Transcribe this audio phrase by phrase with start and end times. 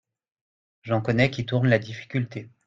[0.81, 2.49] J'en connais qui tournent la difficulté.